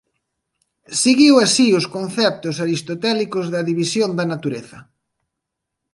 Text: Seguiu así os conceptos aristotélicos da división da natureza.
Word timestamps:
Seguiu 1.03 1.35
así 1.45 1.67
os 1.79 1.85
conceptos 1.95 2.55
aristotélicos 2.65 3.45
da 3.53 3.61
división 3.69 4.09
da 4.17 4.25
natureza. 4.33 4.79